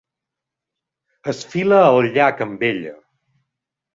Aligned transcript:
Es 1.33 1.41
fila 1.51 1.83
al 1.89 2.09
llac 2.15 2.43
amb 2.47 2.65
ella. 2.73 2.97